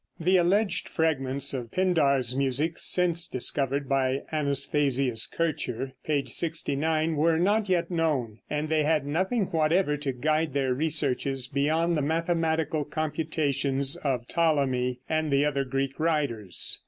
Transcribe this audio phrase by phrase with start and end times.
[0.19, 6.25] The alleged fragments of Pindar's music since discovered by Athanasius Kircher (p.
[6.25, 11.95] 69) were not yet known, and they had nothing whatever to guide their researches beyond
[11.95, 16.79] the mathematical computations of Ptolemy and the other Greek writers.